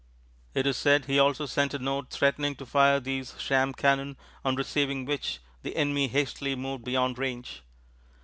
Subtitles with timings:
[0.55, 4.55] It is said he also sent a note threatening to fire these sham cannon, on
[4.55, 7.61] receiving which the enemy hastily moved beyond range.